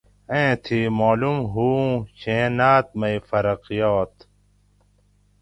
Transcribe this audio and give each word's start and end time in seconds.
ایں 0.33 0.53
تھی 0.63 0.79
مالوم 0.97 1.39
ھو 1.51 1.65
اُوں 1.79 1.89
چھیں 2.19 2.45
ناۤت 2.57 2.87
مئ 2.99 3.15
فرق 3.29 3.61
یات 3.79 4.13